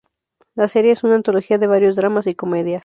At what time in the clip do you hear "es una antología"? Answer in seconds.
0.93-1.59